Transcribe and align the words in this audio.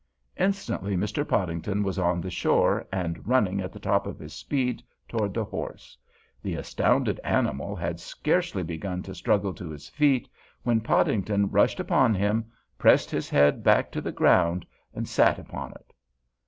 Instantly 0.35 0.97
Mr. 0.97 1.27
Podington 1.27 1.83
was 1.83 1.99
on 1.99 2.21
the 2.21 2.31
shore 2.31 2.87
and 2.91 3.27
running 3.27 3.61
at 3.61 3.71
the 3.71 3.77
top 3.79 4.07
of 4.07 4.17
his 4.17 4.33
speed 4.33 4.81
toward 5.07 5.31
the 5.31 5.45
horse. 5.45 5.95
The 6.41 6.55
astounded 6.55 7.19
animal 7.23 7.75
had 7.75 7.99
scarcely 7.99 8.63
begun 8.63 9.03
to 9.03 9.13
struggle 9.13 9.53
to 9.53 9.69
his 9.69 9.87
feet 9.89 10.27
when 10.63 10.81
Podington 10.81 11.51
rushed 11.51 11.79
upon 11.79 12.15
him, 12.15 12.51
pressed 12.79 13.11
his 13.11 13.29
head 13.29 13.63
back 13.63 13.91
to 13.91 14.01
the 14.01 14.11
ground, 14.11 14.65
and 14.91 15.07
sat 15.07 15.37
upon 15.37 15.73
it. 15.73 15.93